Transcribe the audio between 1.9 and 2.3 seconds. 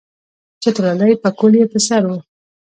وو.